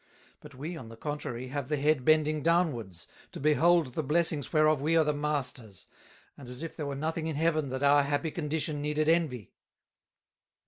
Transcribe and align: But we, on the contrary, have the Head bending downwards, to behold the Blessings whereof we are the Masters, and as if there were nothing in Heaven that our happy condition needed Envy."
But 0.39 0.55
we, 0.55 0.75
on 0.75 0.89
the 0.89 0.97
contrary, 0.97 1.49
have 1.49 1.69
the 1.69 1.77
Head 1.77 2.03
bending 2.03 2.41
downwards, 2.41 3.05
to 3.33 3.39
behold 3.39 3.93
the 3.93 4.01
Blessings 4.01 4.51
whereof 4.51 4.81
we 4.81 4.97
are 4.97 5.03
the 5.03 5.13
Masters, 5.13 5.85
and 6.35 6.49
as 6.49 6.63
if 6.63 6.75
there 6.75 6.87
were 6.87 6.95
nothing 6.95 7.27
in 7.27 7.35
Heaven 7.35 7.69
that 7.69 7.83
our 7.83 8.01
happy 8.01 8.31
condition 8.31 8.81
needed 8.81 9.07
Envy." 9.07 9.51